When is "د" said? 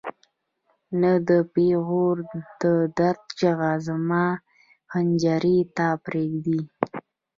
1.27-1.29, 2.61-2.63